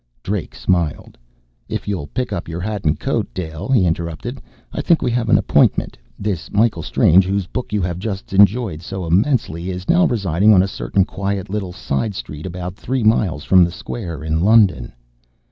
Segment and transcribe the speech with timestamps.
[0.23, 1.15] Drake smiled.
[1.69, 4.41] "If you'll pick up your hat and coat, Dale," he interrupted,
[4.73, 5.95] "I think we have an appointment.
[6.17, 10.63] This Michael Strange, whose book you have just enjoyed so immensely, is now residing on
[10.63, 14.91] a certain quiet little side street about three miles from the square, in London!"